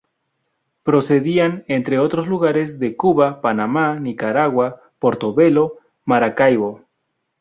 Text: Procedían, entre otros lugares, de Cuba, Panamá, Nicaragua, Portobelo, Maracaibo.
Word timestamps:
Procedían, 0.81 1.63
entre 1.67 1.99
otros 1.99 2.25
lugares, 2.27 2.79
de 2.79 2.95
Cuba, 2.95 3.39
Panamá, 3.39 3.99
Nicaragua, 3.99 4.81
Portobelo, 4.97 5.77
Maracaibo. 6.05 6.85